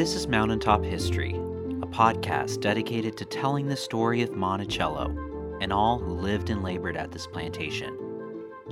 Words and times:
This 0.00 0.14
is 0.14 0.28
Mountaintop 0.28 0.82
History, 0.82 1.34
a 1.34 1.86
podcast 1.86 2.62
dedicated 2.62 3.18
to 3.18 3.26
telling 3.26 3.66
the 3.66 3.76
story 3.76 4.22
of 4.22 4.32
Monticello 4.32 5.58
and 5.60 5.70
all 5.74 5.98
who 5.98 6.14
lived 6.14 6.48
and 6.48 6.62
labored 6.62 6.96
at 6.96 7.12
this 7.12 7.26
plantation. 7.26 7.98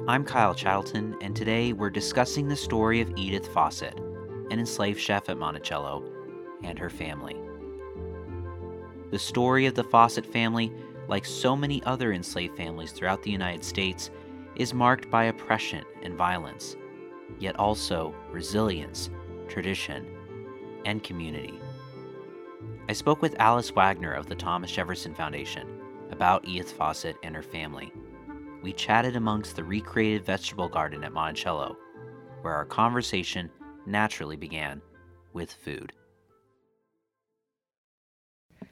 I'm 0.09 0.25
Kyle 0.25 0.55
Chatterton, 0.55 1.19
and 1.21 1.37
today 1.37 1.75
we're 1.75 1.91
discussing 1.91 2.49
the 2.49 2.57
story 2.57 3.03
of 3.03 3.13
Edith 3.15 3.47
Fossett, 3.49 3.99
an 4.51 4.59
enslaved 4.59 4.99
chef 4.99 5.29
at 5.29 5.37
Monticello, 5.37 6.03
and 6.65 6.79
her 6.79 6.89
family. 6.89 7.37
The 9.11 9.19
story 9.19 9.67
of 9.67 9.75
the 9.75 9.85
Fossett 9.85 10.25
family, 10.25 10.73
like 11.09 11.27
so 11.27 11.55
many 11.55 11.83
other 11.83 12.15
enslaved 12.15 12.57
families 12.57 12.93
throughout 12.93 13.23
the 13.23 13.31
United 13.31 13.65
States, 13.65 14.11
is 14.57 14.73
marked 14.73 15.11
by 15.11 15.25
oppression 15.25 15.85
and 16.03 16.15
violence, 16.15 16.75
yet 17.39 17.59
also 17.59 18.15
resilience, 18.33 19.11
tradition, 19.47 20.07
and 20.85 21.03
community. 21.03 21.59
I 22.89 22.93
spoke 22.93 23.21
with 23.21 23.39
Alice 23.39 23.71
Wagner 23.71 24.13
of 24.13 24.27
the 24.27 24.35
Thomas 24.35 24.73
Jefferson 24.73 25.15
Foundation 25.15 25.69
about 26.11 26.47
Edith 26.47 26.73
Fossett 26.73 27.17
and 27.23 27.35
her 27.37 27.43
family. 27.43 27.93
We 28.63 28.73
chatted 28.73 29.15
amongst 29.15 29.57
the 29.57 29.65
recreated 29.65 30.25
vegetable 30.25 30.69
garden 30.69 31.05
at 31.05 31.13
Monticello, 31.13 31.77
where 32.43 32.55
our 32.55 32.65
conversation 32.65 33.51
naturally 33.87 34.37
began 34.37 34.81
with 35.33 35.53
food. 35.53 35.93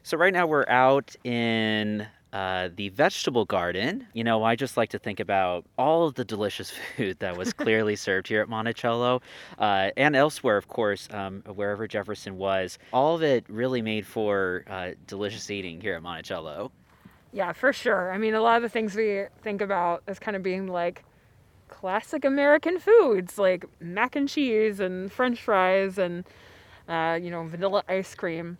So, 0.06 0.16
right 0.16 0.32
now 0.32 0.46
we're 0.46 0.68
out 0.68 1.16
in 1.24 2.06
uh, 2.32 2.68
the 2.76 2.90
vegetable 2.90 3.44
garden. 3.44 4.06
You 4.12 4.22
know, 4.22 4.44
I 4.44 4.54
just 4.54 4.76
like 4.76 4.90
to 4.90 5.00
think 5.00 5.18
about 5.18 5.64
all 5.76 6.06
of 6.06 6.14
the 6.14 6.24
delicious 6.24 6.70
food 6.96 7.18
that 7.18 7.36
was 7.36 7.52
clearly 7.52 7.96
served 8.06 8.28
here 8.28 8.40
at 8.40 8.48
Monticello 8.48 9.20
uh, 9.58 9.90
and 9.96 10.14
elsewhere, 10.14 10.58
of 10.58 10.68
course, 10.68 11.08
um, 11.10 11.42
wherever 11.52 11.88
Jefferson 11.88 12.38
was. 12.38 12.78
All 12.92 13.16
of 13.16 13.24
it 13.24 13.46
really 13.48 13.82
made 13.82 14.06
for 14.06 14.62
uh, 14.68 14.90
delicious 15.08 15.50
eating 15.50 15.80
here 15.80 15.96
at 15.96 16.04
Monticello. 16.04 16.70
Yeah, 17.32 17.52
for 17.52 17.72
sure. 17.72 18.12
I 18.12 18.18
mean, 18.18 18.34
a 18.34 18.40
lot 18.40 18.58
of 18.58 18.62
the 18.62 18.68
things 18.68 18.94
we 18.94 19.24
think 19.42 19.60
about 19.60 20.04
as 20.06 20.20
kind 20.20 20.36
of 20.36 20.42
being 20.44 20.68
like 20.68 21.04
classic 21.66 22.24
American 22.24 22.78
foods, 22.78 23.38
like 23.38 23.64
mac 23.80 24.14
and 24.14 24.28
cheese 24.28 24.78
and 24.78 25.10
french 25.10 25.42
fries 25.42 25.98
and, 25.98 26.22
uh, 26.88 27.18
you 27.20 27.28
know, 27.28 27.42
vanilla 27.42 27.82
ice 27.88 28.14
cream 28.14 28.58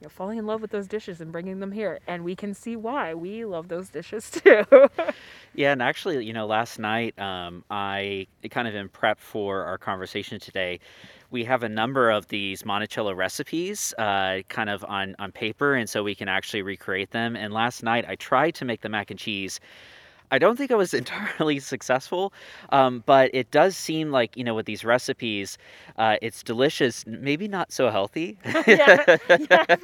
you 0.00 0.04
know, 0.04 0.08
falling 0.10 0.38
in 0.38 0.46
love 0.46 0.60
with 0.60 0.70
those 0.70 0.86
dishes 0.86 1.20
and 1.20 1.32
bringing 1.32 1.60
them 1.60 1.72
here. 1.72 2.00
And 2.06 2.22
we 2.24 2.36
can 2.36 2.52
see 2.52 2.76
why 2.76 3.14
we 3.14 3.44
love 3.44 3.68
those 3.68 3.88
dishes 3.88 4.30
too. 4.44 4.64
yeah, 5.54 5.72
and 5.72 5.82
actually, 5.82 6.24
you 6.24 6.32
know, 6.32 6.46
last 6.46 6.78
night 6.78 7.18
um, 7.18 7.64
I 7.70 8.26
kind 8.50 8.68
of 8.68 8.74
in 8.74 8.88
prep 8.88 9.18
for 9.18 9.64
our 9.64 9.78
conversation 9.78 10.38
today, 10.38 10.80
we 11.30 11.44
have 11.44 11.62
a 11.62 11.68
number 11.68 12.10
of 12.10 12.28
these 12.28 12.64
Monticello 12.64 13.14
recipes 13.14 13.94
uh, 13.98 14.42
kind 14.48 14.70
of 14.70 14.84
on, 14.84 15.16
on 15.18 15.32
paper, 15.32 15.74
and 15.74 15.88
so 15.88 16.02
we 16.02 16.14
can 16.14 16.28
actually 16.28 16.62
recreate 16.62 17.10
them. 17.10 17.34
And 17.34 17.52
last 17.52 17.82
night 17.82 18.04
I 18.06 18.16
tried 18.16 18.54
to 18.56 18.64
make 18.64 18.82
the 18.82 18.88
mac 18.88 19.10
and 19.10 19.18
cheese 19.18 19.60
I 20.30 20.38
don't 20.38 20.56
think 20.56 20.70
I 20.70 20.74
was 20.74 20.94
entirely 21.02 21.60
successful, 21.60 22.32
um, 22.70 23.02
but 23.06 23.30
it 23.34 23.50
does 23.50 23.76
seem 23.76 24.10
like 24.10 24.36
you 24.36 24.44
know 24.44 24.54
with 24.54 24.66
these 24.66 24.84
recipes, 24.84 25.58
uh, 25.96 26.16
it's 26.22 26.42
delicious. 26.42 27.04
Maybe 27.06 27.48
not 27.48 27.72
so 27.72 27.90
healthy. 27.90 28.38
yeah, 28.66 29.16
yeah 29.50 29.76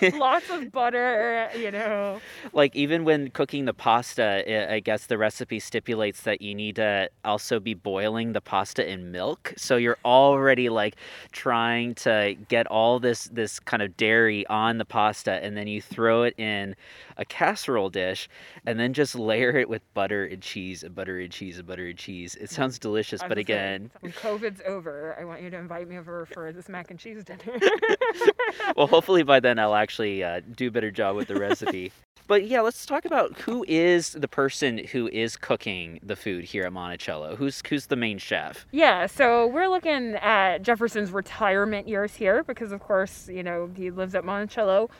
sure. 0.00 0.18
lots 0.18 0.50
of 0.50 0.70
butter. 0.72 1.48
You 1.56 1.70
know, 1.70 2.20
like 2.52 2.74
even 2.76 3.04
when 3.04 3.30
cooking 3.30 3.64
the 3.64 3.74
pasta, 3.74 4.72
I 4.72 4.80
guess 4.80 5.06
the 5.06 5.18
recipe 5.18 5.60
stipulates 5.60 6.22
that 6.22 6.40
you 6.40 6.54
need 6.54 6.76
to 6.76 7.10
also 7.24 7.60
be 7.60 7.74
boiling 7.74 8.32
the 8.32 8.40
pasta 8.40 8.88
in 8.88 9.10
milk. 9.10 9.52
So 9.56 9.76
you're 9.76 9.98
already 10.04 10.68
like 10.68 10.96
trying 11.32 11.94
to 11.96 12.36
get 12.48 12.66
all 12.66 12.98
this 13.00 13.24
this 13.32 13.58
kind 13.60 13.82
of 13.82 13.96
dairy 13.96 14.46
on 14.46 14.78
the 14.78 14.84
pasta, 14.84 15.32
and 15.44 15.56
then 15.56 15.66
you 15.66 15.80
throw 15.82 16.22
it 16.22 16.34
in 16.38 16.74
a 17.16 17.24
casserole 17.24 17.90
dish, 17.90 18.28
and 18.66 18.78
then 18.78 18.92
just 18.92 19.14
layer 19.14 19.50
it 19.56 19.68
with 19.68 19.82
butter 19.98 20.26
and 20.26 20.40
cheese 20.40 20.84
and 20.84 20.94
butter 20.94 21.18
and 21.18 21.32
cheese 21.32 21.58
and 21.58 21.66
butter 21.66 21.88
and 21.88 21.98
cheese. 21.98 22.36
It 22.36 22.50
sounds 22.50 22.78
delicious, 22.78 23.20
but 23.26 23.36
again, 23.36 23.90
when 23.98 24.12
COVID's 24.12 24.62
over, 24.64 25.16
I 25.18 25.24
want 25.24 25.42
you 25.42 25.50
to 25.50 25.56
invite 25.56 25.88
me 25.88 25.98
over 25.98 26.24
for 26.24 26.52
this 26.52 26.68
mac 26.68 26.92
and 26.92 27.00
cheese 27.00 27.24
dinner. 27.24 27.42
well, 28.76 28.86
hopefully 28.94 29.24
by 29.24 29.40
then 29.40 29.58
I'll 29.58 29.74
actually 29.74 30.22
uh, 30.22 30.40
do 30.54 30.68
a 30.68 30.70
better 30.70 30.92
job 30.92 31.16
with 31.16 31.26
the 31.26 31.34
recipe. 31.34 31.90
But 32.28 32.46
yeah, 32.46 32.60
let's 32.60 32.86
talk 32.86 33.06
about 33.06 33.36
who 33.40 33.64
is 33.66 34.12
the 34.12 34.28
person 34.28 34.78
who 34.78 35.08
is 35.08 35.36
cooking 35.36 35.98
the 36.00 36.14
food 36.14 36.44
here 36.44 36.62
at 36.62 36.72
Monticello. 36.72 37.34
Who's 37.34 37.60
who's 37.68 37.86
the 37.86 37.96
main 37.96 38.18
chef? 38.18 38.66
Yeah, 38.70 39.06
so 39.06 39.48
we're 39.48 39.68
looking 39.68 40.14
at 40.14 40.62
Jefferson's 40.62 41.10
retirement 41.10 41.88
years 41.88 42.14
here 42.14 42.44
because, 42.44 42.70
of 42.70 42.78
course, 42.78 43.28
you 43.28 43.42
know 43.42 43.68
he 43.74 43.90
lives 43.90 44.14
at 44.14 44.24
Monticello 44.24 44.90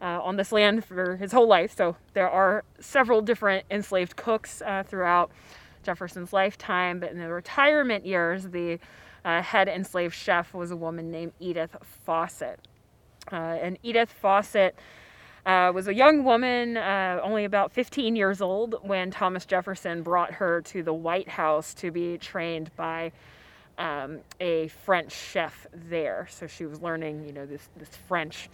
uh, 0.00 0.20
on 0.22 0.36
this 0.36 0.52
land 0.52 0.84
for 0.84 1.16
his 1.16 1.32
whole 1.32 1.48
life. 1.48 1.74
So 1.76 1.96
there 2.14 2.28
are 2.28 2.64
several 2.80 3.20
different 3.22 3.64
enslaved 3.70 4.16
cooks 4.16 4.62
uh, 4.62 4.82
throughout 4.86 5.30
Jefferson's 5.82 6.32
lifetime. 6.32 7.00
But 7.00 7.12
in 7.12 7.18
the 7.18 7.28
retirement 7.28 8.04
years, 8.04 8.44
the 8.44 8.78
uh, 9.24 9.42
head 9.42 9.68
enslaved 9.68 10.14
chef 10.14 10.52
was 10.54 10.70
a 10.70 10.76
woman 10.76 11.10
named 11.10 11.32
Edith 11.40 11.76
Fossett. 12.04 12.60
Uh, 13.32 13.36
and 13.36 13.78
Edith 13.82 14.12
Fossett 14.12 14.76
uh, 15.46 15.72
was 15.74 15.88
a 15.88 15.94
young 15.94 16.24
woman, 16.24 16.76
uh, 16.76 17.20
only 17.22 17.44
about 17.44 17.72
15 17.72 18.16
years 18.16 18.40
old, 18.40 18.76
when 18.82 19.10
Thomas 19.10 19.44
Jefferson 19.46 20.02
brought 20.02 20.32
her 20.32 20.60
to 20.62 20.82
the 20.82 20.92
White 20.92 21.28
House 21.28 21.72
to 21.74 21.90
be 21.90 22.18
trained 22.18 22.70
by 22.76 23.12
um, 23.78 24.20
a 24.40 24.68
French 24.68 25.12
chef 25.12 25.66
there. 25.72 26.26
So 26.30 26.46
she 26.46 26.66
was 26.66 26.80
learning, 26.82 27.24
you 27.26 27.32
know, 27.32 27.46
this, 27.46 27.68
this 27.76 27.90
French 28.08 28.48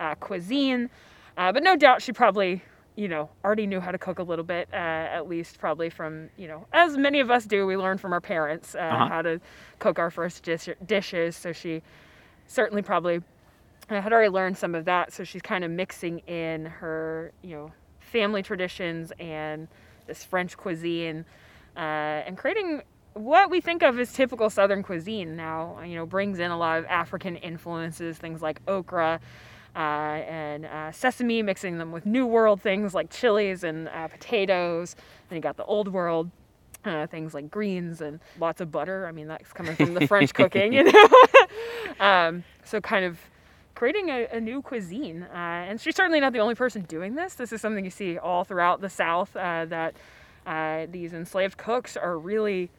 uh, 0.00 0.14
cuisine. 0.16 0.90
Uh, 1.36 1.52
but 1.52 1.62
no 1.62 1.76
doubt 1.76 2.02
she 2.02 2.12
probably, 2.12 2.62
you 2.96 3.08
know, 3.08 3.28
already 3.44 3.66
knew 3.66 3.80
how 3.80 3.90
to 3.90 3.98
cook 3.98 4.18
a 4.18 4.22
little 4.22 4.44
bit, 4.44 4.68
uh, 4.72 4.76
at 4.76 5.28
least 5.28 5.58
probably 5.58 5.90
from, 5.90 6.30
you 6.36 6.48
know, 6.48 6.66
as 6.72 6.96
many 6.96 7.20
of 7.20 7.30
us 7.30 7.44
do, 7.44 7.66
we 7.66 7.76
learn 7.76 7.98
from 7.98 8.12
our 8.12 8.20
parents 8.20 8.74
uh, 8.74 8.78
uh-huh. 8.78 9.08
how 9.08 9.22
to 9.22 9.40
cook 9.78 9.98
our 9.98 10.10
first 10.10 10.42
dish- 10.42 10.68
dishes. 10.86 11.36
So 11.36 11.52
she 11.52 11.82
certainly 12.46 12.82
probably 12.82 13.22
uh, 13.90 14.00
had 14.00 14.12
already 14.12 14.30
learned 14.30 14.56
some 14.56 14.74
of 14.74 14.86
that. 14.86 15.12
So 15.12 15.24
she's 15.24 15.42
kind 15.42 15.62
of 15.64 15.70
mixing 15.70 16.20
in 16.20 16.66
her, 16.66 17.32
you 17.42 17.54
know, 17.54 17.72
family 18.00 18.42
traditions 18.42 19.12
and 19.18 19.68
this 20.06 20.24
French 20.24 20.56
cuisine 20.56 21.24
uh, 21.76 21.80
and 22.24 22.38
creating 22.38 22.82
what 23.14 23.50
we 23.50 23.60
think 23.60 23.82
of 23.82 23.98
as 23.98 24.12
typical 24.12 24.50
Southern 24.50 24.82
cuisine 24.82 25.36
now, 25.36 25.80
you 25.82 25.94
know, 25.94 26.06
brings 26.06 26.38
in 26.38 26.50
a 26.50 26.56
lot 26.56 26.78
of 26.78 26.84
African 26.86 27.36
influences, 27.36 28.18
things 28.18 28.42
like 28.42 28.60
okra 28.68 29.20
uh, 29.76 30.22
and 30.26 30.64
uh, 30.64 30.90
sesame, 30.90 31.42
mixing 31.42 31.76
them 31.76 31.92
with 31.92 32.06
New 32.06 32.26
World 32.26 32.62
things 32.62 32.94
like 32.94 33.10
chilies 33.10 33.62
and 33.62 33.88
uh, 33.88 34.08
potatoes. 34.08 34.96
Then 35.28 35.36
you 35.36 35.42
got 35.42 35.56
the 35.56 35.64
Old 35.64 35.88
World. 35.88 36.30
Uh, 36.84 37.04
things 37.04 37.34
like 37.34 37.50
greens 37.50 38.00
and 38.00 38.20
lots 38.38 38.60
of 38.60 38.70
butter. 38.70 39.08
I 39.08 39.12
mean, 39.12 39.26
that's 39.26 39.52
coming 39.52 39.74
from 39.74 39.94
the 39.94 40.06
French 40.06 40.32
cooking, 40.34 40.72
you 40.72 40.84
know. 40.84 41.08
um, 42.00 42.44
so, 42.64 42.80
kind 42.80 43.04
of 43.04 43.18
creating 43.74 44.08
a, 44.08 44.28
a 44.30 44.40
new 44.40 44.62
cuisine. 44.62 45.24
Uh, 45.24 45.66
and 45.68 45.80
she's 45.80 45.96
certainly 45.96 46.20
not 46.20 46.32
the 46.32 46.38
only 46.38 46.54
person 46.54 46.82
doing 46.82 47.16
this. 47.16 47.34
This 47.34 47.52
is 47.52 47.60
something 47.60 47.84
you 47.84 47.90
see 47.90 48.18
all 48.18 48.44
throughout 48.44 48.80
the 48.80 48.88
South 48.88 49.34
uh, 49.34 49.64
that 49.64 49.96
these 50.92 51.12
enslaved 51.12 51.56
cooks 51.56 51.96
are 51.96 52.16
really 52.16 52.70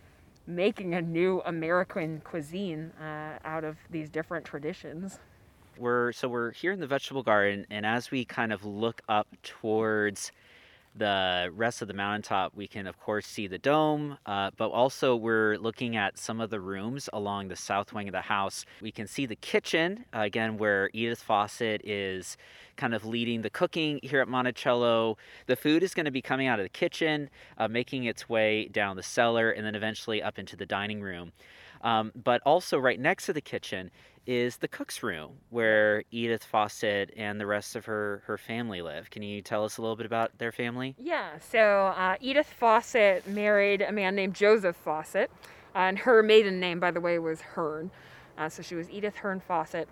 making 0.47 0.93
a 0.93 1.01
new 1.01 1.41
American 1.45 2.21
cuisine 2.21 2.93
out 3.43 3.65
of 3.65 3.75
these 3.91 4.09
different 4.09 4.45
traditions 4.45 5.19
we're 5.77 6.11
so 6.11 6.27
we're 6.27 6.51
here 6.51 6.71
in 6.71 6.79
the 6.79 6.87
vegetable 6.87 7.23
garden, 7.23 7.65
and 7.69 7.85
as 7.85 8.11
we 8.11 8.25
kind 8.25 8.51
of 8.51 8.65
look 8.65 9.01
up 9.07 9.27
towards 9.43 10.31
the 10.95 11.51
rest 11.53 11.81
of 11.81 11.87
the 11.87 11.93
mountaintop, 11.93 12.53
we 12.55 12.67
can 12.67 12.87
of 12.87 12.99
course 12.99 13.27
see 13.27 13.47
the 13.47 13.57
dome, 13.57 14.17
uh, 14.25 14.49
but 14.57 14.69
also 14.69 15.15
we're 15.15 15.55
looking 15.57 15.95
at 15.95 16.17
some 16.17 16.41
of 16.41 16.49
the 16.49 16.59
rooms 16.59 17.09
along 17.13 17.47
the 17.47 17.55
south 17.55 17.93
wing 17.93 18.07
of 18.07 18.13
the 18.13 18.21
house. 18.21 18.65
We 18.81 18.91
can 18.91 19.07
see 19.07 19.25
the 19.25 19.35
kitchen 19.35 20.05
uh, 20.15 20.21
again, 20.21 20.57
where 20.57 20.89
Edith 20.93 21.21
Fossett 21.21 21.81
is 21.83 22.37
kind 22.77 22.93
of 22.93 23.05
leading 23.05 23.41
the 23.41 23.49
cooking 23.49 23.99
here 24.01 24.21
at 24.21 24.27
Monticello. 24.27 25.17
The 25.45 25.55
food 25.55 25.83
is 25.83 25.93
going 25.93 26.05
to 26.05 26.11
be 26.11 26.21
coming 26.21 26.47
out 26.47 26.59
of 26.59 26.65
the 26.65 26.69
kitchen, 26.69 27.29
uh, 27.57 27.67
making 27.67 28.05
its 28.05 28.27
way 28.27 28.67
down 28.67 28.95
the 28.95 29.03
cellar, 29.03 29.51
and 29.51 29.65
then 29.65 29.75
eventually 29.75 30.21
up 30.21 30.39
into 30.39 30.55
the 30.55 30.65
dining 30.65 31.01
room. 31.01 31.31
Um, 31.81 32.11
but 32.15 32.41
also, 32.45 32.77
right 32.77 32.99
next 32.99 33.25
to 33.27 33.33
the 33.33 33.41
kitchen 33.41 33.91
is 34.27 34.57
the 34.57 34.67
cook's 34.67 35.01
room 35.01 35.37
where 35.49 36.03
Edith 36.11 36.43
Fossett 36.43 37.13
and 37.15 37.39
the 37.39 37.45
rest 37.45 37.77
of 37.77 37.85
her, 37.85 38.21
her 38.25 38.37
family 38.37 38.81
live. 38.81 39.09
Can 39.09 39.23
you 39.23 39.41
tell 39.41 39.63
us 39.63 39.77
a 39.77 39.81
little 39.81 39.95
bit 39.95 40.05
about 40.05 40.37
their 40.37 40.51
family? 40.51 40.95
Yeah, 40.99 41.39
so 41.39 41.93
uh, 41.97 42.17
Edith 42.19 42.53
Fossett 42.59 43.25
married 43.25 43.81
a 43.81 43.91
man 43.91 44.15
named 44.15 44.35
Joseph 44.35 44.75
Fossett, 44.75 45.31
uh, 45.73 45.79
and 45.79 45.99
her 45.99 46.21
maiden 46.21 46.59
name, 46.59 46.79
by 46.79 46.91
the 46.91 46.99
way, 46.99 47.19
was 47.19 47.39
Hern. 47.39 47.89
Uh, 48.37 48.49
so 48.49 48.61
she 48.61 48.75
was 48.75 48.89
Edith 48.89 49.15
Hern 49.15 49.39
Fossett. 49.39 49.87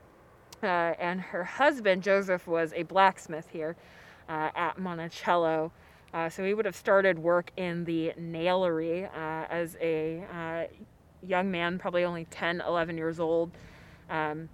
Uh, 0.61 0.93
and 0.99 1.21
her 1.21 1.43
husband, 1.43 2.03
Joseph, 2.03 2.45
was 2.45 2.73
a 2.73 2.83
blacksmith 2.83 3.47
here 3.51 3.77
uh, 4.27 4.49
at 4.55 4.77
Monticello. 4.77 5.71
Uh, 6.13 6.29
so 6.29 6.43
he 6.43 6.53
would 6.53 6.65
have 6.65 6.75
started 6.75 7.19
work 7.19 7.51
in 7.57 7.85
the 7.85 8.13
nailery 8.17 9.07
as 9.13 9.75
a 9.81 10.67
young 11.27 11.51
man, 11.51 11.77
probably 11.80 12.04
only 12.04 12.25
10, 12.25 12.62
11 12.62 12.98
years 12.98 13.19
old. 13.19 13.51
Um, 14.10 14.50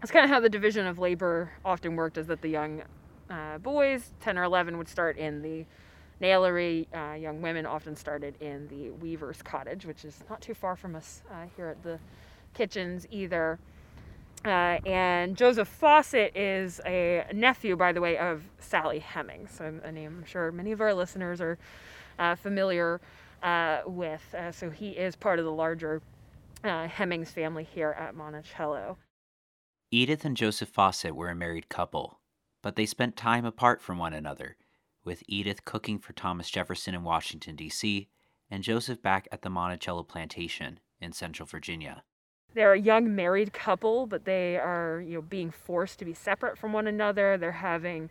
that's 0.00 0.10
kind 0.10 0.24
of 0.24 0.30
how 0.30 0.40
the 0.40 0.48
division 0.48 0.86
of 0.86 0.98
labor 0.98 1.50
often 1.64 1.96
worked 1.96 2.18
is 2.18 2.26
that 2.28 2.42
the 2.42 2.48
young 2.48 2.82
uh, 3.30 3.58
boys, 3.58 4.12
10 4.20 4.38
or 4.38 4.44
11, 4.44 4.78
would 4.78 4.88
start 4.88 5.16
in 5.16 5.42
the 5.42 5.64
nailery. 6.20 6.88
Uh, 6.94 7.14
young 7.14 7.42
women 7.42 7.66
often 7.66 7.96
started 7.96 8.34
in 8.40 8.68
the 8.68 8.90
weaver's 8.90 9.42
cottage, 9.42 9.84
which 9.86 10.04
is 10.04 10.22
not 10.28 10.40
too 10.40 10.54
far 10.54 10.76
from 10.76 10.94
us 10.94 11.22
uh, 11.30 11.46
here 11.56 11.68
at 11.68 11.82
the 11.82 11.98
kitchens 12.54 13.06
either. 13.10 13.58
Uh, 14.44 14.78
and 14.86 15.36
Joseph 15.36 15.66
Fossett 15.66 16.36
is 16.36 16.80
a 16.86 17.24
nephew, 17.34 17.76
by 17.76 17.92
the 17.92 18.00
way, 18.00 18.16
of 18.18 18.42
Sally 18.60 19.00
Hemings, 19.00 19.60
a, 19.60 19.90
name 19.90 20.18
I'm 20.18 20.24
sure 20.24 20.52
many 20.52 20.70
of 20.70 20.80
our 20.80 20.94
listeners 20.94 21.40
are 21.40 21.58
uh, 22.18 22.36
familiar 22.36 23.00
Uh, 23.42 23.82
with. 23.86 24.22
Uh, 24.36 24.50
so 24.50 24.70
he 24.70 24.90
is 24.90 25.14
part 25.14 25.38
of 25.38 25.44
the 25.44 25.52
larger 25.52 26.02
uh, 26.64 26.88
Hemings 26.88 27.30
family 27.30 27.64
here 27.64 27.94
at 27.98 28.14
Monticello. 28.14 28.98
Edith 29.90 30.24
and 30.24 30.36
Joseph 30.36 30.68
Fossett 30.68 31.14
were 31.14 31.30
a 31.30 31.34
married 31.34 31.68
couple, 31.68 32.20
but 32.62 32.76
they 32.76 32.84
spent 32.84 33.16
time 33.16 33.44
apart 33.44 33.80
from 33.80 33.96
one 33.96 34.12
another, 34.12 34.56
with 35.04 35.22
Edith 35.28 35.64
cooking 35.64 35.98
for 35.98 36.12
Thomas 36.12 36.50
Jefferson 36.50 36.94
in 36.94 37.04
Washington, 37.04 37.56
D.C., 37.56 38.08
and 38.50 38.62
Joseph 38.64 39.00
back 39.00 39.28
at 39.30 39.42
the 39.42 39.50
Monticello 39.50 40.02
plantation 40.02 40.80
in 41.00 41.12
central 41.12 41.46
Virginia. 41.46 42.02
They're 42.54 42.72
a 42.72 42.80
young 42.80 43.14
married 43.14 43.52
couple, 43.52 44.06
but 44.06 44.24
they 44.24 44.56
are, 44.56 45.02
you 45.06 45.14
know, 45.14 45.22
being 45.22 45.50
forced 45.50 45.98
to 46.00 46.04
be 46.04 46.14
separate 46.14 46.58
from 46.58 46.72
one 46.72 46.86
another. 46.86 47.36
They're 47.36 47.52
having 47.52 48.10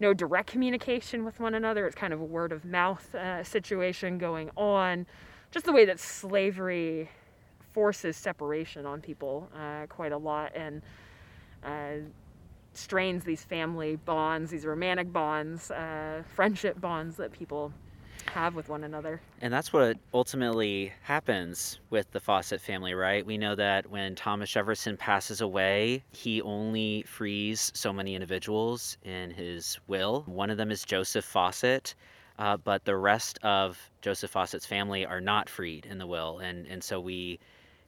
no 0.00 0.12
direct 0.12 0.50
communication 0.50 1.24
with 1.24 1.40
one 1.40 1.54
another. 1.54 1.86
It's 1.86 1.94
kind 1.94 2.12
of 2.12 2.20
a 2.20 2.24
word 2.24 2.52
of 2.52 2.64
mouth 2.64 3.14
uh, 3.14 3.44
situation 3.44 4.18
going 4.18 4.50
on. 4.56 5.06
Just 5.50 5.66
the 5.66 5.72
way 5.72 5.84
that 5.84 6.00
slavery 6.00 7.08
forces 7.72 8.16
separation 8.16 8.86
on 8.86 9.00
people 9.00 9.48
uh, 9.56 9.86
quite 9.88 10.12
a 10.12 10.18
lot. 10.18 10.52
And 10.54 10.82
uh, 11.64 12.04
strains 12.72 13.24
these 13.24 13.44
family 13.44 13.96
bonds, 13.96 14.50
these 14.50 14.66
romantic 14.66 15.12
bonds, 15.12 15.70
uh, 15.70 16.22
friendship 16.34 16.80
bonds 16.80 17.16
that 17.16 17.32
people 17.32 17.72
have 18.30 18.54
with 18.54 18.68
one 18.68 18.84
another. 18.84 19.20
And 19.40 19.52
that's 19.52 19.72
what 19.72 19.96
ultimately 20.12 20.92
happens 21.02 21.78
with 21.90 22.10
the 22.12 22.20
Fossett 22.20 22.60
family, 22.60 22.94
right? 22.94 23.24
We 23.24 23.38
know 23.38 23.54
that 23.54 23.90
when 23.90 24.14
Thomas 24.14 24.50
Jefferson 24.50 24.96
passes 24.96 25.40
away, 25.40 26.02
he 26.12 26.42
only 26.42 27.02
frees 27.02 27.70
so 27.74 27.92
many 27.92 28.14
individuals 28.14 28.96
in 29.04 29.30
his 29.30 29.78
will. 29.86 30.22
One 30.26 30.50
of 30.50 30.56
them 30.56 30.70
is 30.70 30.84
Joseph 30.84 31.24
Fossett. 31.24 31.94
Uh, 32.38 32.56
but 32.56 32.84
the 32.84 32.96
rest 32.96 33.38
of 33.42 33.78
Joseph 34.02 34.30
Fossett's 34.30 34.66
family 34.66 35.06
are 35.06 35.20
not 35.20 35.48
freed 35.48 35.86
in 35.86 35.98
the 35.98 36.06
will, 36.06 36.40
and 36.40 36.66
and 36.66 36.82
so 36.82 36.98
we 36.98 37.38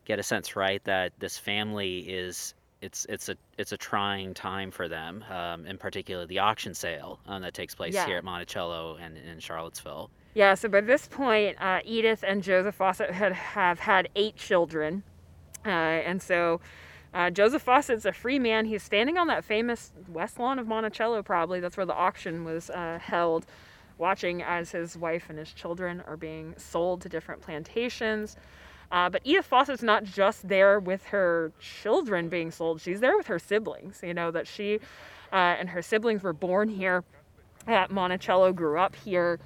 get 0.04 0.20
a 0.20 0.22
sense, 0.22 0.54
right, 0.54 0.82
that 0.84 1.12
this 1.18 1.36
family 1.36 1.98
is 1.98 2.54
it's 2.80 3.06
it's 3.08 3.28
a 3.28 3.36
it's 3.58 3.72
a 3.72 3.76
trying 3.76 4.34
time 4.34 4.70
for 4.70 4.88
them, 4.88 5.24
um, 5.30 5.66
in 5.66 5.78
particular 5.78 6.26
the 6.26 6.38
auction 6.38 6.74
sale 6.74 7.18
um, 7.26 7.42
that 7.42 7.54
takes 7.54 7.74
place 7.74 7.94
yeah. 7.94 8.06
here 8.06 8.18
at 8.18 8.24
Monticello 8.24 8.96
and 9.00 9.16
in 9.16 9.40
Charlottesville. 9.40 10.10
Yeah, 10.36 10.52
so 10.52 10.68
by 10.68 10.82
this 10.82 11.08
point, 11.08 11.56
uh, 11.62 11.80
Edith 11.82 12.22
and 12.22 12.42
Joseph 12.42 12.74
Fossett 12.74 13.10
had 13.10 13.32
have 13.32 13.78
had 13.78 14.10
eight 14.14 14.36
children, 14.36 15.02
uh, 15.64 15.70
and 15.70 16.20
so 16.20 16.60
uh, 17.14 17.30
Joseph 17.30 17.62
Fossett's 17.62 18.04
a 18.04 18.12
free 18.12 18.38
man. 18.38 18.66
He's 18.66 18.82
standing 18.82 19.16
on 19.16 19.28
that 19.28 19.46
famous 19.46 19.92
west 20.08 20.38
lawn 20.38 20.58
of 20.58 20.66
Monticello, 20.68 21.22
probably 21.22 21.58
that's 21.60 21.78
where 21.78 21.86
the 21.86 21.94
auction 21.94 22.44
was 22.44 22.68
uh, 22.68 22.98
held, 23.00 23.46
watching 23.96 24.42
as 24.42 24.72
his 24.72 24.94
wife 24.94 25.30
and 25.30 25.38
his 25.38 25.54
children 25.54 26.02
are 26.06 26.18
being 26.18 26.52
sold 26.58 27.00
to 27.00 27.08
different 27.08 27.40
plantations. 27.40 28.36
Uh, 28.92 29.08
but 29.08 29.22
Edith 29.24 29.46
Fossett's 29.46 29.82
not 29.82 30.04
just 30.04 30.46
there 30.46 30.78
with 30.78 31.02
her 31.06 31.50
children 31.58 32.28
being 32.28 32.50
sold, 32.50 32.82
she's 32.82 33.00
there 33.00 33.16
with 33.16 33.28
her 33.28 33.38
siblings. 33.38 34.00
You 34.02 34.12
know, 34.12 34.30
that 34.32 34.46
she 34.46 34.80
uh, 35.32 35.56
and 35.58 35.70
her 35.70 35.80
siblings 35.80 36.22
were 36.22 36.34
born 36.34 36.68
here 36.68 37.04
at 37.66 37.90
Monticello, 37.90 38.52
grew 38.52 38.78
up 38.78 38.94
here. 38.94 39.40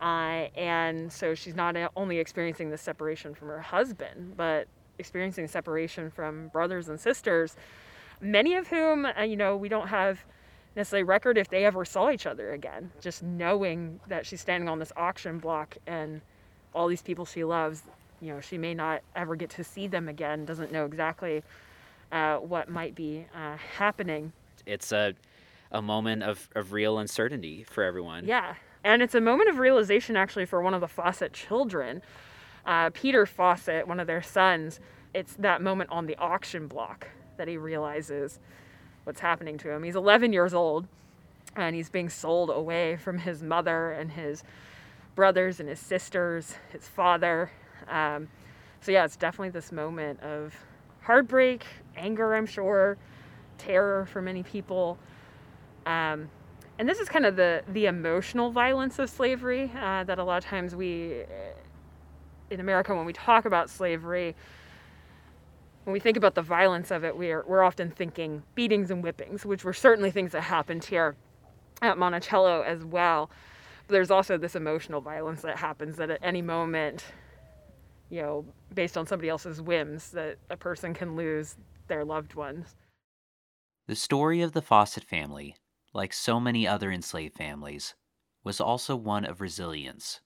Uh, 0.00 0.48
and 0.56 1.12
so 1.12 1.34
she's 1.34 1.54
not 1.54 1.76
only 1.96 2.18
experiencing 2.18 2.70
the 2.70 2.78
separation 2.78 3.34
from 3.34 3.48
her 3.48 3.60
husband, 3.60 4.36
but 4.36 4.66
experiencing 4.98 5.48
separation 5.48 6.10
from 6.10 6.48
brothers 6.48 6.88
and 6.88 7.00
sisters, 7.00 7.56
many 8.20 8.54
of 8.54 8.68
whom, 8.68 9.06
uh, 9.06 9.22
you 9.22 9.36
know, 9.36 9.56
we 9.56 9.68
don't 9.68 9.88
have 9.88 10.20
necessarily 10.76 11.04
record 11.04 11.38
if 11.38 11.48
they 11.48 11.64
ever 11.64 11.84
saw 11.84 12.10
each 12.10 12.26
other 12.26 12.52
again. 12.52 12.90
Just 13.00 13.22
knowing 13.22 14.00
that 14.08 14.26
she's 14.26 14.40
standing 14.40 14.68
on 14.68 14.78
this 14.78 14.92
auction 14.96 15.38
block 15.38 15.76
and 15.86 16.20
all 16.74 16.88
these 16.88 17.02
people 17.02 17.24
she 17.24 17.44
loves 17.44 17.84
you 18.20 18.32
know 18.32 18.40
she 18.40 18.58
may 18.58 18.74
not 18.74 19.00
ever 19.14 19.36
get 19.36 19.50
to 19.50 19.62
see 19.62 19.86
them 19.86 20.08
again 20.08 20.44
doesn't 20.44 20.72
know 20.72 20.86
exactly 20.86 21.42
uh, 22.10 22.36
what 22.36 22.68
might 22.68 22.94
be 22.94 23.26
uh, 23.34 23.56
happening. 23.76 24.32
It's 24.66 24.92
a, 24.92 25.14
a 25.72 25.82
moment 25.82 26.22
of, 26.22 26.48
of 26.54 26.72
real 26.72 26.98
uncertainty 26.98 27.64
for 27.64 27.82
everyone. 27.82 28.24
Yeah 28.26 28.54
and 28.84 29.02
it's 29.02 29.14
a 29.14 29.20
moment 29.20 29.48
of 29.48 29.58
realization 29.58 30.16
actually 30.16 30.44
for 30.44 30.62
one 30.62 30.74
of 30.74 30.80
the 30.80 30.88
fossett 30.88 31.32
children 31.32 32.02
uh, 32.66 32.90
peter 32.94 33.26
fossett 33.26 33.86
one 33.86 34.00
of 34.00 34.06
their 34.06 34.22
sons. 34.22 34.80
It's 35.12 35.34
that 35.36 35.62
moment 35.62 35.90
on 35.90 36.06
the 36.06 36.16
auction 36.16 36.66
block 36.66 37.08
that 37.36 37.46
he 37.46 37.56
realizes 37.56 38.40
what's 39.04 39.20
happening 39.20 39.58
to 39.58 39.70
him. 39.70 39.82
He's 39.82 39.96
11 39.96 40.32
years 40.32 40.54
old 40.54 40.86
and 41.56 41.76
he's 41.76 41.88
being 41.88 42.08
sold 42.08 42.50
away 42.50 42.96
from 42.96 43.18
his 43.18 43.42
mother 43.42 43.92
and 43.92 44.10
his 44.10 44.42
brothers 45.14 45.60
and 45.60 45.68
his 45.68 45.78
sisters 45.78 46.54
his 46.70 46.88
father. 46.88 47.50
Um, 47.88 48.28
so 48.80 48.92
yeah, 48.92 49.04
it's 49.04 49.16
definitely 49.16 49.50
this 49.50 49.70
moment 49.70 50.20
of 50.20 50.54
heartbreak, 51.02 51.64
anger, 51.96 52.34
I'm 52.34 52.46
sure, 52.46 52.96
terror 53.58 54.06
for 54.06 54.20
many 54.20 54.42
people. 54.42 54.98
Um, 55.86 56.28
and 56.78 56.88
this 56.88 56.98
is 56.98 57.08
kind 57.08 57.26
of 57.26 57.36
the 57.36 57.62
the 57.68 57.86
emotional 57.86 58.50
violence 58.50 58.98
of 58.98 59.08
slavery 59.08 59.70
uh, 59.76 60.04
that 60.04 60.18
a 60.18 60.24
lot 60.24 60.38
of 60.38 60.44
times 60.44 60.74
we 60.74 61.22
in 62.50 62.60
America 62.60 62.94
when 62.94 63.06
we 63.06 63.12
talk 63.12 63.44
about 63.44 63.70
slavery 63.70 64.34
when 65.84 65.92
we 65.92 66.00
think 66.00 66.16
about 66.16 66.34
the 66.34 66.42
violence 66.42 66.90
of 66.90 67.04
it 67.04 67.16
we're 67.16 67.44
we're 67.46 67.62
often 67.62 67.90
thinking 67.90 68.42
beatings 68.54 68.90
and 68.90 69.02
whippings 69.02 69.44
which 69.44 69.64
were 69.64 69.72
certainly 69.72 70.10
things 70.10 70.32
that 70.32 70.42
happened 70.42 70.84
here 70.84 71.16
at 71.82 71.98
Monticello 71.98 72.62
as 72.62 72.84
well 72.84 73.30
but 73.86 73.92
there's 73.92 74.10
also 74.10 74.36
this 74.36 74.56
emotional 74.56 75.00
violence 75.00 75.42
that 75.42 75.58
happens 75.58 75.96
that 75.96 76.10
at 76.10 76.20
any 76.22 76.42
moment 76.42 77.04
you 78.10 78.22
know, 78.22 78.44
based 78.72 78.96
on 78.96 79.06
somebody 79.06 79.28
else's 79.28 79.60
whims, 79.60 80.10
that 80.12 80.36
a 80.50 80.56
person 80.56 80.94
can 80.94 81.16
lose 81.16 81.56
their 81.88 82.04
loved 82.04 82.34
ones. 82.34 82.76
The 83.86 83.96
story 83.96 84.40
of 84.40 84.52
the 84.52 84.62
Fossett 84.62 85.04
family, 85.04 85.56
like 85.94 86.12
so 86.12 86.38
many 86.38 86.66
other 86.68 86.90
enslaved 86.90 87.34
families, 87.34 87.94
was 88.42 88.60
also 88.60 88.94
one 88.96 89.24
of 89.24 89.40
resilience. 89.40 90.20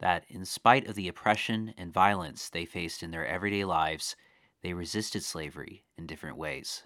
That, 0.00 0.24
in 0.28 0.44
spite 0.44 0.86
of 0.86 0.94
the 0.94 1.08
oppression 1.08 1.74
and 1.76 1.92
violence 1.92 2.48
they 2.48 2.64
faced 2.64 3.02
in 3.02 3.10
their 3.10 3.26
everyday 3.26 3.64
lives, 3.64 4.16
they 4.62 4.72
resisted 4.72 5.22
slavery 5.22 5.84
in 5.98 6.06
different 6.06 6.36
ways. 6.36 6.84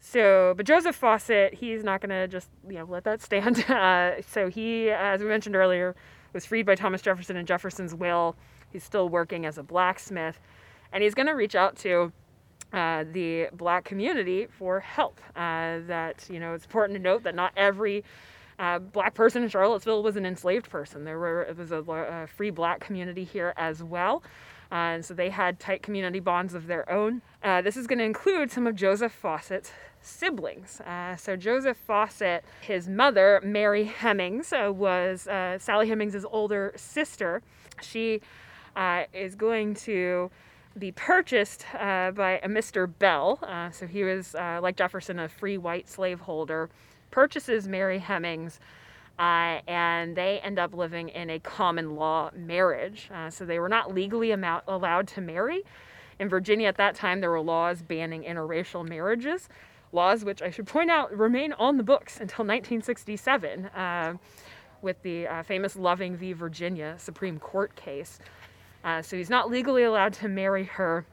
So, 0.00 0.52
but 0.56 0.66
Joseph 0.66 0.96
Fossett, 0.96 1.54
he's 1.54 1.84
not 1.84 2.00
going 2.00 2.10
to 2.10 2.26
just 2.26 2.50
you 2.68 2.74
know 2.74 2.84
let 2.84 3.04
that 3.04 3.22
stand. 3.22 3.64
Uh, 3.70 4.20
so 4.26 4.48
he, 4.48 4.90
as 4.90 5.20
we 5.20 5.28
mentioned 5.28 5.56
earlier, 5.56 5.94
was 6.32 6.44
freed 6.44 6.66
by 6.66 6.74
Thomas 6.74 7.02
Jefferson 7.02 7.36
and 7.36 7.46
Jefferson's 7.46 7.94
will 7.94 8.36
He's 8.72 8.82
still 8.82 9.08
working 9.08 9.44
as 9.44 9.58
a 9.58 9.62
blacksmith, 9.62 10.40
and 10.92 11.02
he's 11.02 11.14
going 11.14 11.26
to 11.26 11.32
reach 11.32 11.54
out 11.54 11.76
to 11.78 12.12
uh, 12.72 13.04
the 13.12 13.48
black 13.52 13.84
community 13.84 14.46
for 14.46 14.80
help. 14.80 15.20
Uh, 15.36 15.80
that 15.86 16.26
you 16.30 16.40
know, 16.40 16.54
it's 16.54 16.64
important 16.64 16.96
to 16.96 17.02
note 17.02 17.22
that 17.24 17.34
not 17.34 17.52
every 17.56 18.04
uh, 18.58 18.78
black 18.78 19.14
person 19.14 19.42
in 19.42 19.48
Charlottesville 19.48 20.02
was 20.02 20.16
an 20.16 20.24
enslaved 20.24 20.70
person. 20.70 21.04
There 21.04 21.18
were 21.18 21.42
it 21.42 21.56
was 21.56 21.72
a, 21.72 21.82
a 21.82 22.26
free 22.26 22.50
black 22.50 22.80
community 22.80 23.24
here 23.24 23.52
as 23.56 23.82
well. 23.82 24.22
Uh, 24.70 24.96
and 24.96 25.04
so 25.04 25.12
they 25.12 25.28
had 25.28 25.60
tight 25.60 25.82
community 25.82 26.18
bonds 26.18 26.54
of 26.54 26.66
their 26.66 26.90
own. 26.90 27.20
Uh, 27.42 27.60
this 27.60 27.76
is 27.76 27.86
going 27.86 27.98
to 27.98 28.04
include 28.06 28.50
some 28.50 28.66
of 28.66 28.74
Joseph 28.74 29.12
Fossett's 29.12 29.70
siblings. 30.00 30.80
Uh, 30.80 31.14
so 31.14 31.36
Joseph 31.36 31.76
Fossett, 31.76 32.42
his 32.62 32.88
mother, 32.88 33.38
Mary 33.44 33.84
Hemings, 33.84 34.50
was 34.50 35.28
Sally 35.62 35.88
Hemings' 35.88 36.24
older 36.24 36.72
sister. 36.74 37.42
She 37.82 38.22
is 39.12 39.34
going 39.34 39.74
to 39.74 40.30
be 40.78 40.92
purchased 40.92 41.64
uh, 41.74 42.10
by 42.12 42.40
a 42.42 42.48
Mr. 42.48 42.90
Bell. 42.98 43.38
Uh, 43.42 43.70
so 43.70 43.86
he 43.86 44.04
was, 44.04 44.34
uh, 44.34 44.60
like 44.62 44.76
Jefferson, 44.76 45.18
a 45.18 45.28
free 45.28 45.58
white 45.58 45.88
slaveholder, 45.88 46.70
purchases 47.10 47.68
Mary 47.68 47.98
Hemings. 47.98 48.58
Uh, 49.18 49.60
and 49.68 50.16
they 50.16 50.40
end 50.40 50.58
up 50.58 50.74
living 50.74 51.10
in 51.10 51.28
a 51.30 51.38
common 51.38 51.94
law 51.94 52.30
marriage. 52.34 53.10
Uh, 53.14 53.28
so 53.30 53.44
they 53.44 53.58
were 53.58 53.68
not 53.68 53.94
legally 53.94 54.32
allowed 54.32 55.06
to 55.06 55.20
marry. 55.20 55.62
In 56.18 56.28
Virginia 56.28 56.68
at 56.68 56.76
that 56.76 56.94
time, 56.94 57.20
there 57.20 57.30
were 57.30 57.40
laws 57.40 57.82
banning 57.82 58.22
interracial 58.22 58.88
marriages, 58.88 59.48
laws 59.92 60.24
which 60.24 60.40
I 60.40 60.50
should 60.50 60.66
point 60.66 60.90
out 60.90 61.16
remain 61.16 61.52
on 61.52 61.76
the 61.76 61.82
books 61.82 62.14
until 62.20 62.44
1967 62.44 63.68
with 64.80 65.00
the 65.02 65.28
famous 65.44 65.76
Loving 65.76 66.16
v. 66.16 66.32
Virginia 66.32 66.96
Supreme 66.98 67.38
Court 67.38 67.76
case. 67.76 68.18
Uh, 68.84 69.02
so 69.02 69.16
he's 69.16 69.30
not 69.30 69.50
legally 69.50 69.84
allowed 69.84 70.12
to 70.12 70.28
marry 70.28 70.64
her, 70.64 71.04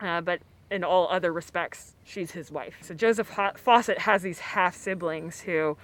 uh, 0.00 0.20
but 0.20 0.40
in 0.70 0.84
all 0.84 1.08
other 1.10 1.32
respects, 1.32 1.94
she's 2.04 2.30
his 2.30 2.50
wife. 2.50 2.76
So 2.82 2.94
Joseph 2.94 3.28
Fossett 3.56 3.98
has 3.98 4.22
these 4.22 4.38
half 4.38 4.76
siblings 4.76 5.40
who, 5.40 5.76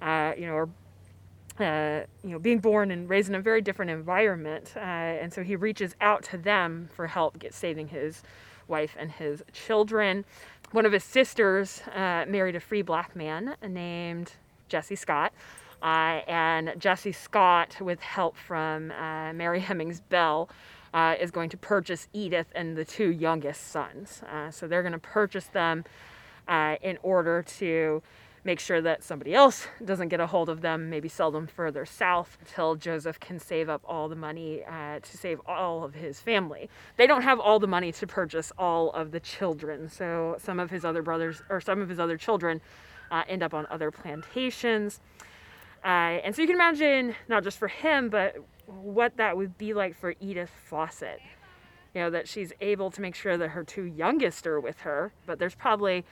uh, 0.00 0.32
you 0.36 0.46
know, 0.46 0.54
are 0.54 0.68
uh, 1.60 2.06
you 2.22 2.30
know, 2.30 2.38
being 2.38 2.60
born 2.60 2.90
and 2.92 3.08
raised 3.08 3.28
in 3.28 3.34
a 3.34 3.40
very 3.40 3.60
different 3.60 3.90
environment, 3.90 4.72
uh, 4.76 4.78
and 4.78 5.32
so 5.32 5.42
he 5.42 5.56
reaches 5.56 5.96
out 6.00 6.22
to 6.22 6.38
them 6.38 6.88
for 6.94 7.08
help, 7.08 7.36
get 7.38 7.52
saving 7.52 7.88
his 7.88 8.22
wife 8.68 8.94
and 8.98 9.10
his 9.10 9.42
children. 9.52 10.24
One 10.70 10.86
of 10.86 10.92
his 10.92 11.02
sisters 11.02 11.82
uh, 11.94 12.26
married 12.28 12.54
a 12.54 12.60
free 12.60 12.82
black 12.82 13.16
man 13.16 13.56
named 13.66 14.34
Jesse 14.68 14.94
Scott, 14.94 15.32
uh, 15.82 16.20
and 16.28 16.74
Jesse 16.78 17.12
Scott, 17.12 17.76
with 17.80 18.00
help 18.00 18.36
from 18.36 18.92
uh, 18.92 19.32
Mary 19.32 19.60
Hemings 19.60 20.00
Bell, 20.00 20.48
uh, 20.94 21.14
is 21.20 21.30
going 21.30 21.50
to 21.50 21.56
purchase 21.56 22.08
Edith 22.12 22.48
and 22.54 22.76
the 22.76 22.84
two 22.84 23.10
youngest 23.10 23.68
sons. 23.68 24.22
Uh, 24.30 24.50
so 24.50 24.66
they're 24.66 24.82
going 24.82 24.92
to 24.92 24.98
purchase 24.98 25.46
them 25.46 25.84
uh, 26.46 26.76
in 26.82 26.98
order 27.02 27.42
to 27.42 28.02
make 28.44 28.60
sure 28.60 28.80
that 28.80 29.02
somebody 29.02 29.34
else 29.34 29.66
doesn't 29.84 30.08
get 30.08 30.20
a 30.20 30.26
hold 30.26 30.48
of 30.48 30.62
them, 30.62 30.88
maybe 30.88 31.08
sell 31.08 31.30
them 31.30 31.46
further 31.46 31.84
south 31.84 32.38
until 32.40 32.76
Joseph 32.76 33.20
can 33.20 33.38
save 33.38 33.68
up 33.68 33.82
all 33.84 34.08
the 34.08 34.16
money 34.16 34.62
uh, 34.64 35.00
to 35.00 35.16
save 35.18 35.40
all 35.46 35.84
of 35.84 35.94
his 35.94 36.20
family. 36.20 36.70
They 36.96 37.06
don't 37.06 37.22
have 37.22 37.40
all 37.40 37.58
the 37.58 37.66
money 37.66 37.92
to 37.92 38.06
purchase 38.06 38.50
all 38.56 38.90
of 38.92 39.10
the 39.10 39.20
children, 39.20 39.88
so 39.90 40.36
some 40.38 40.58
of 40.60 40.70
his 40.70 40.84
other 40.84 41.02
brothers 41.02 41.42
or 41.50 41.60
some 41.60 41.82
of 41.82 41.88
his 41.88 41.98
other 41.98 42.16
children 42.16 42.60
uh, 43.10 43.24
end 43.28 43.42
up 43.42 43.54
on 43.54 43.66
other 43.70 43.90
plantations. 43.90 45.00
Uh, 45.84 46.18
and 46.24 46.34
so 46.34 46.42
you 46.42 46.48
can 46.48 46.56
imagine, 46.56 47.14
not 47.28 47.44
just 47.44 47.58
for 47.58 47.68
him, 47.68 48.08
but 48.08 48.36
what 48.82 49.16
that 49.16 49.36
would 49.36 49.58
be 49.58 49.74
like 49.74 49.96
for 49.96 50.14
Edith 50.20 50.50
Fossett. 50.68 51.20
You 51.94 52.02
know, 52.02 52.10
that 52.10 52.28
she's 52.28 52.52
able 52.60 52.90
to 52.90 53.00
make 53.00 53.14
sure 53.14 53.36
that 53.36 53.48
her 53.48 53.64
two 53.64 53.84
youngest 53.84 54.46
are 54.46 54.60
with 54.60 54.80
her, 54.80 55.12
but 55.26 55.38
there's 55.38 55.54
probably 55.54 56.04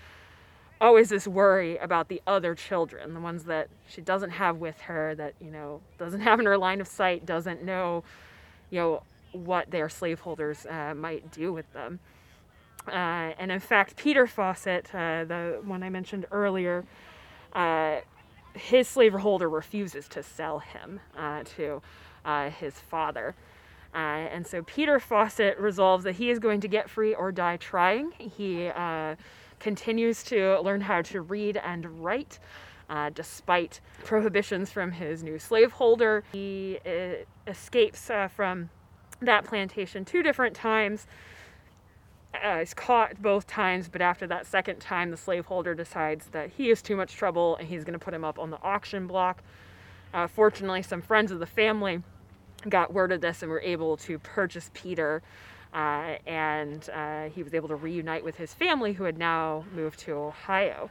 always 0.80 1.08
this 1.08 1.26
worry 1.26 1.76
about 1.78 2.08
the 2.08 2.20
other 2.26 2.54
children, 2.54 3.14
the 3.14 3.20
ones 3.20 3.44
that 3.44 3.68
she 3.88 4.00
doesn't 4.00 4.30
have 4.30 4.56
with 4.56 4.80
her, 4.82 5.14
that, 5.14 5.34
you 5.40 5.50
know, 5.50 5.80
doesn't 5.98 6.20
have 6.20 6.40
in 6.40 6.46
her 6.46 6.58
line 6.58 6.80
of 6.80 6.88
sight, 6.88 7.24
doesn't 7.24 7.62
know, 7.62 8.04
you 8.70 8.80
know, 8.80 9.02
what 9.32 9.70
their 9.70 9.88
slaveholders 9.88 10.66
uh, 10.66 10.94
might 10.94 11.30
do 11.30 11.52
with 11.52 11.70
them. 11.72 12.00
Uh, 12.88 13.32
and 13.38 13.50
in 13.50 13.60
fact, 13.60 13.96
Peter 13.96 14.26
Fossett, 14.26 14.94
uh, 14.94 15.24
the 15.24 15.60
one 15.64 15.82
I 15.82 15.90
mentioned 15.90 16.26
earlier, 16.30 16.84
uh, 17.52 18.00
his 18.54 18.88
slaveholder 18.88 19.48
refuses 19.48 20.08
to 20.08 20.22
sell 20.22 20.60
him 20.60 21.00
uh, 21.16 21.42
to 21.56 21.82
uh, 22.26 22.50
his 22.50 22.78
father. 22.78 23.34
Uh, 23.94 24.28
and 24.28 24.46
so 24.46 24.62
Peter 24.62 25.00
Fossett 25.00 25.58
resolves 25.58 26.04
that 26.04 26.16
he 26.16 26.28
is 26.28 26.38
going 26.38 26.60
to 26.60 26.68
get 26.68 26.90
free 26.90 27.14
or 27.14 27.32
die 27.32 27.56
trying. 27.56 28.12
He 28.18 28.68
uh, 28.68 29.16
continues 29.58 30.22
to 30.24 30.60
learn 30.60 30.82
how 30.82 31.00
to 31.02 31.22
read 31.22 31.56
and 31.56 32.04
write. 32.04 32.38
Uh, 32.88 33.10
despite 33.10 33.80
prohibitions 34.04 34.70
from 34.70 34.92
his 34.92 35.22
new 35.22 35.38
slaveholder, 35.38 36.22
he 36.30 36.78
uh, 36.86 37.24
escapes 37.48 38.10
from 38.34 38.68
that 39.20 39.44
plantation 39.44 40.04
two 40.04 40.22
different 40.22 40.54
times 40.54 41.06
uh, 42.44 42.58
is 42.58 42.74
caught 42.74 43.20
both 43.20 43.46
times, 43.46 43.88
but 43.88 44.00
after 44.00 44.26
that 44.26 44.46
second 44.46 44.80
time, 44.80 45.10
the 45.10 45.16
slaveholder 45.16 45.74
decides 45.74 46.26
that 46.28 46.50
he 46.56 46.70
is 46.70 46.82
too 46.82 46.96
much 46.96 47.14
trouble 47.14 47.56
and 47.56 47.68
he's 47.68 47.84
going 47.84 47.98
to 47.98 48.04
put 48.04 48.14
him 48.14 48.24
up 48.24 48.38
on 48.38 48.50
the 48.50 48.60
auction 48.62 49.06
block. 49.06 49.42
Uh, 50.12 50.26
fortunately, 50.26 50.82
some 50.82 51.02
friends 51.02 51.30
of 51.30 51.38
the 51.38 51.46
family 51.46 52.02
got 52.68 52.92
word 52.92 53.12
of 53.12 53.20
this 53.20 53.42
and 53.42 53.50
were 53.50 53.60
able 53.60 53.96
to 53.98 54.18
purchase 54.18 54.70
Peter. 54.74 55.22
Uh, 55.74 56.16
and 56.26 56.88
uh, 56.90 57.28
he 57.28 57.42
was 57.42 57.52
able 57.52 57.68
to 57.68 57.76
reunite 57.76 58.24
with 58.24 58.36
his 58.36 58.54
family, 58.54 58.94
who 58.94 59.04
had 59.04 59.18
now 59.18 59.64
moved 59.74 59.98
to 60.00 60.12
Ohio. 60.12 60.90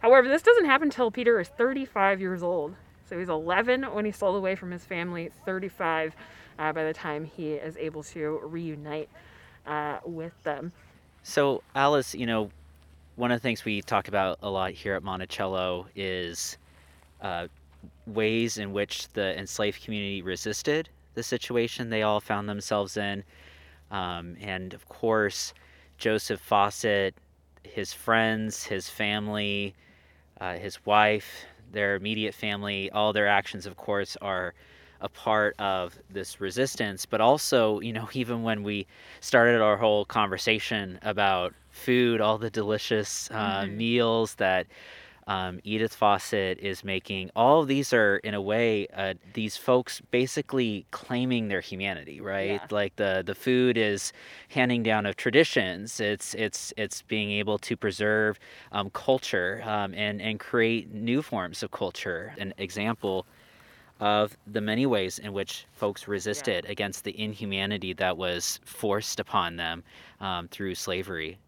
However, 0.00 0.28
this 0.28 0.42
doesn't 0.42 0.64
happen 0.64 0.88
until 0.88 1.10
Peter 1.10 1.38
is 1.38 1.48
35 1.48 2.20
years 2.20 2.42
old. 2.42 2.74
So 3.08 3.18
he's 3.18 3.28
11 3.28 3.82
when 3.92 4.04
he 4.04 4.12
sold 4.12 4.36
away 4.36 4.54
from 4.54 4.70
his 4.70 4.84
family, 4.84 5.30
35 5.44 6.14
uh, 6.58 6.72
by 6.72 6.84
the 6.84 6.94
time 6.94 7.24
he 7.24 7.52
is 7.54 7.76
able 7.76 8.02
to 8.04 8.40
reunite 8.44 9.08
uh, 9.66 9.98
with 10.04 10.32
them. 10.44 10.72
So, 11.22 11.62
Alice, 11.74 12.14
you 12.14 12.26
know, 12.26 12.50
one 13.16 13.30
of 13.30 13.36
the 13.36 13.42
things 13.42 13.64
we 13.64 13.82
talk 13.82 14.08
about 14.08 14.38
a 14.42 14.48
lot 14.48 14.72
here 14.72 14.94
at 14.94 15.02
Monticello 15.02 15.86
is 15.94 16.56
uh, 17.20 17.48
ways 18.06 18.58
in 18.58 18.72
which 18.72 19.08
the 19.12 19.38
enslaved 19.38 19.84
community 19.84 20.22
resisted 20.22 20.88
the 21.14 21.22
situation 21.22 21.90
they 21.90 22.02
all 22.02 22.20
found 22.20 22.48
themselves 22.48 22.96
in. 22.96 23.24
Um, 23.90 24.36
and 24.40 24.72
of 24.74 24.88
course, 24.88 25.52
Joseph 25.98 26.40
Fossett, 26.40 27.14
his 27.62 27.92
friends, 27.92 28.64
his 28.64 28.88
family, 28.88 29.74
uh, 30.40 30.54
his 30.54 30.84
wife, 30.86 31.44
their 31.72 31.96
immediate 31.96 32.34
family, 32.34 32.90
all 32.90 33.12
their 33.12 33.28
actions, 33.28 33.66
of 33.66 33.76
course, 33.76 34.16
are 34.22 34.54
a 35.00 35.08
part 35.08 35.54
of 35.58 35.98
this 36.10 36.40
resistance. 36.40 37.06
But 37.06 37.20
also, 37.20 37.80
you 37.80 37.92
know, 37.92 38.08
even 38.14 38.42
when 38.42 38.62
we 38.62 38.86
started 39.20 39.60
our 39.60 39.76
whole 39.76 40.04
conversation 40.04 40.98
about 41.02 41.54
food, 41.70 42.20
all 42.20 42.38
the 42.38 42.50
delicious 42.50 43.30
uh, 43.30 43.62
mm-hmm. 43.62 43.76
meals 43.76 44.34
that 44.36 44.66
um, 45.26 45.60
Edith 45.64 45.94
Fossett 45.94 46.58
is 46.58 46.82
making, 46.82 47.30
all 47.36 47.62
of 47.62 47.68
these 47.68 47.92
are, 47.92 48.16
in 48.18 48.34
a 48.34 48.40
way, 48.40 48.86
uh, 48.94 49.14
these 49.34 49.56
folks 49.56 50.00
basically 50.10 50.86
claiming 50.90 51.48
their 51.48 51.60
humanity, 51.60 52.20
right? 52.20 52.60
Yeah. 52.62 52.66
Like 52.70 52.96
the 52.96 53.22
the 53.24 53.34
food 53.34 53.76
is 53.76 54.12
handing 54.48 54.82
down 54.82 55.06
of 55.06 55.16
traditions. 55.16 56.00
It's 56.00 56.34
it's 56.34 56.72
it's 56.76 57.02
being 57.02 57.30
able 57.32 57.58
to 57.58 57.76
preserve 57.76 58.38
um, 58.72 58.90
culture 58.90 59.62
um, 59.64 59.94
and 59.94 60.20
and 60.20 60.40
create 60.40 60.92
new 60.92 61.22
forms 61.22 61.62
of 61.62 61.70
culture. 61.70 62.34
An 62.38 62.52
example 62.58 63.26
of 64.00 64.36
the 64.46 64.60
many 64.60 64.86
ways 64.86 65.18
in 65.18 65.32
which 65.32 65.66
folks 65.72 66.08
resisted 66.08 66.64
yeah. 66.64 66.72
against 66.72 67.04
the 67.04 67.18
inhumanity 67.20 67.92
that 67.92 68.16
was 68.16 68.58
forced 68.64 69.20
upon 69.20 69.56
them 69.56 69.84
um, 70.20 70.48
through 70.48 70.74
slavery. 70.74 71.38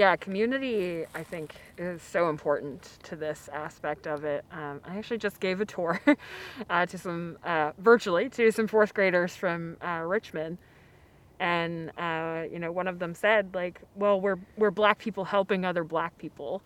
Yeah, 0.00 0.16
community, 0.16 1.04
I 1.14 1.22
think, 1.22 1.56
is 1.76 2.00
so 2.00 2.30
important 2.30 2.80
to 3.02 3.16
this 3.16 3.50
aspect 3.52 4.06
of 4.06 4.24
it. 4.24 4.46
Um, 4.50 4.80
I 4.82 4.96
actually 4.96 5.18
just 5.18 5.40
gave 5.40 5.60
a 5.60 5.66
tour 5.66 6.00
uh, 6.70 6.86
to 6.86 6.96
some, 6.96 7.36
uh, 7.44 7.72
virtually, 7.76 8.30
to 8.30 8.50
some 8.50 8.66
fourth 8.66 8.94
graders 8.94 9.36
from 9.36 9.76
uh, 9.82 10.00
Richmond. 10.06 10.56
And, 11.38 11.90
uh, 11.98 12.44
you 12.50 12.58
know, 12.58 12.72
one 12.72 12.88
of 12.88 12.98
them 12.98 13.12
said, 13.12 13.50
like, 13.54 13.82
well, 13.94 14.18
we're, 14.18 14.38
we're 14.56 14.70
black 14.70 14.98
people 14.98 15.26
helping 15.26 15.66
other 15.66 15.84
black 15.84 16.16
people 16.16 16.62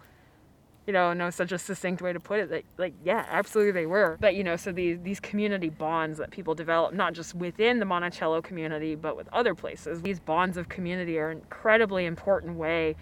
you 0.86 0.92
know, 0.92 1.14
no 1.14 1.30
such 1.30 1.50
a 1.50 1.58
succinct 1.58 2.02
way 2.02 2.12
to 2.12 2.20
put 2.20 2.40
it. 2.40 2.50
That 2.50 2.62
like, 2.76 2.92
yeah, 3.02 3.24
absolutely 3.30 3.72
they 3.72 3.86
were. 3.86 4.18
But 4.20 4.34
you 4.34 4.44
know, 4.44 4.54
so 4.56 4.70
these 4.70 4.98
these 5.02 5.18
community 5.18 5.70
bonds 5.70 6.18
that 6.18 6.30
people 6.30 6.54
develop, 6.54 6.92
not 6.92 7.14
just 7.14 7.34
within 7.34 7.78
the 7.78 7.86
Monticello 7.86 8.42
community, 8.42 8.94
but 8.94 9.16
with 9.16 9.26
other 9.32 9.54
places. 9.54 10.02
These 10.02 10.20
bonds 10.20 10.58
of 10.58 10.68
community 10.68 11.18
are 11.18 11.30
an 11.30 11.38
incredibly 11.38 12.04
important 12.04 12.58
way 12.58 12.96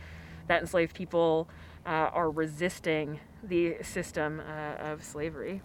that 0.49 0.61
enslaved 0.61 0.95
people 0.95 1.49
uh, 1.87 1.89
are 2.13 2.31
resisting 2.31 3.21
the 3.43 3.77
system 3.83 4.41
uh, 4.41 4.83
of 4.83 5.03
slavery. 5.03 5.61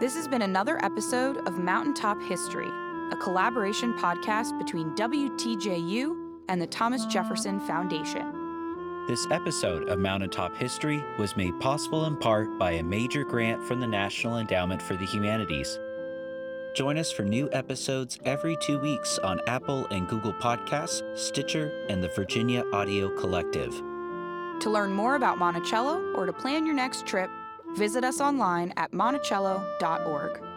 This 0.00 0.14
has 0.14 0.28
been 0.28 0.42
another 0.42 0.82
episode 0.84 1.38
of 1.48 1.58
Mountaintop 1.58 2.22
History, 2.22 2.68
a 3.10 3.16
collaboration 3.20 3.94
podcast 3.94 4.56
between 4.56 4.94
WTJU 4.94 6.14
and 6.48 6.62
the 6.62 6.66
Thomas 6.68 7.04
Jefferson 7.06 7.58
Foundation. 7.60 9.04
This 9.08 9.26
episode 9.30 9.88
of 9.88 9.98
Mountaintop 9.98 10.54
History 10.56 11.02
was 11.18 11.36
made 11.36 11.58
possible 11.60 12.04
in 12.04 12.16
part 12.16 12.58
by 12.58 12.72
a 12.72 12.82
major 12.82 13.24
grant 13.24 13.62
from 13.64 13.80
the 13.80 13.86
National 13.86 14.38
Endowment 14.38 14.80
for 14.80 14.94
the 14.94 15.06
Humanities. 15.06 15.78
Join 16.78 16.96
us 16.96 17.10
for 17.10 17.24
new 17.24 17.48
episodes 17.52 18.20
every 18.24 18.56
two 18.58 18.78
weeks 18.78 19.18
on 19.18 19.40
Apple 19.48 19.88
and 19.90 20.08
Google 20.08 20.32
Podcasts, 20.34 21.02
Stitcher, 21.18 21.72
and 21.88 22.00
the 22.00 22.06
Virginia 22.10 22.62
Audio 22.72 23.08
Collective. 23.18 23.74
To 24.60 24.70
learn 24.70 24.92
more 24.92 25.16
about 25.16 25.38
Monticello 25.38 26.12
or 26.14 26.24
to 26.24 26.32
plan 26.32 26.64
your 26.64 26.76
next 26.76 27.04
trip, 27.04 27.32
visit 27.74 28.04
us 28.04 28.20
online 28.20 28.72
at 28.76 28.92
monticello.org. 28.92 30.47